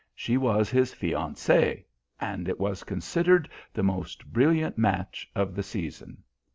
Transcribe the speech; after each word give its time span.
She 0.15 0.35
was 0.35 0.71
his 0.71 0.95
fiancée, 0.95 1.83
and 2.19 2.49
it 2.49 2.59
was 2.59 2.83
considered 2.83 3.47
the 3.71 3.83
most 3.83 4.33
brilliant 4.33 4.75
match 4.75 5.29
of 5.35 5.53
the 5.53 5.61
season. 5.61 6.23